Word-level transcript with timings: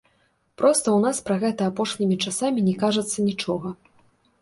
Проста 0.61 0.87
ў 0.93 0.99
нас 1.09 1.17
пра 1.27 1.37
гэта 1.45 1.69
апошнімі 1.73 2.19
часамі 2.27 2.67
не 2.73 2.77
кажацца 2.83 3.31
нічога. 3.31 3.79